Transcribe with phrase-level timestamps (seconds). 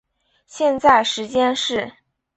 [0.47, 1.93] 现在时间是。